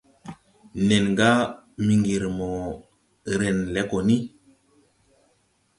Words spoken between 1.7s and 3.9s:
Miŋgiri mo ren le